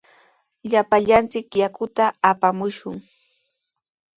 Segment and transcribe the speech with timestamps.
[0.71, 2.95] Llapallanchik yakuta apamushun.